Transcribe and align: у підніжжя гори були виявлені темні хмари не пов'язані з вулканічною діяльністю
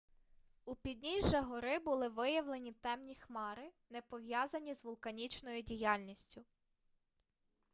у 0.65 0.75
підніжжя 0.75 1.41
гори 1.41 1.79
були 1.79 2.07
виявлені 2.07 2.71
темні 2.73 3.15
хмари 3.15 3.71
не 3.89 4.01
пов'язані 4.01 4.75
з 4.75 4.83
вулканічною 4.85 5.61
діяльністю 5.61 6.45